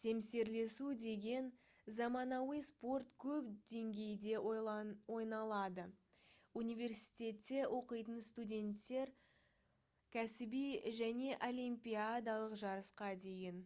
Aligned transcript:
семсерлесу 0.00 0.86
деген 1.08 1.48
заманауи 1.96 2.60
спорт 2.68 3.10
көп 3.24 3.50
деңгейде 3.72 4.32
ойналады 5.18 5.84
университетте 6.62 7.60
оқитын 7.82 8.24
студенттерден 8.30 9.22
кәсіби 10.18 10.66
және 11.02 11.30
олимпиадалық 11.52 12.58
жарысқа 12.66 13.14
дейін 13.30 13.64